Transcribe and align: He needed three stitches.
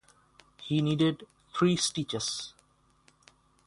He 0.63 0.81
needed 0.81 1.27
three 1.53 1.75
stitches. 1.77 2.55